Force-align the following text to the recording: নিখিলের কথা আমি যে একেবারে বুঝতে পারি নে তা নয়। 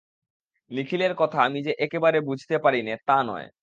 নিখিলের 0.71 1.13
কথা 1.17 1.37
আমি 1.43 1.59
যে 1.63 1.73
একেবারে 1.79 2.19
বুঝতে 2.21 2.55
পারি 2.57 2.79
নে 2.83 2.93
তা 3.07 3.17
নয়। 3.23 3.47